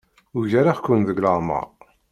Ugareɣ-ken 0.37 0.99
deg 1.07 1.17
leɛmeṛ. 1.25 1.67